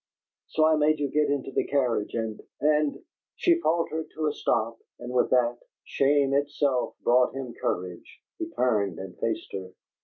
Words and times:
So 0.47 0.65
I 0.65 0.77
made 0.77 0.97
you 0.97 1.11
get 1.11 1.29
into 1.29 1.51
the 1.51 1.67
carriage 1.67 2.15
and 2.15 2.41
and" 2.59 3.03
She 3.35 3.59
faltered 3.61 4.07
to 4.15 4.25
a 4.25 4.33
stop, 4.33 4.79
and 4.97 5.13
with 5.13 5.29
that, 5.29 5.59
shame 5.83 6.33
itself 6.33 6.95
brought 7.03 7.35
him 7.35 7.53
courage; 7.61 8.19
he 8.39 8.49
turned 8.49 8.97
and 8.97 9.15
faced 9.19 9.53
her. 9.53 9.73